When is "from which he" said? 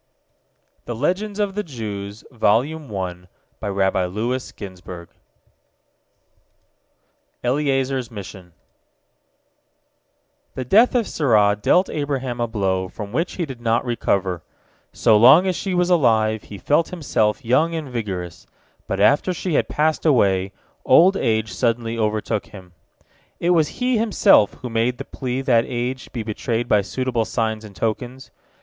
12.87-13.45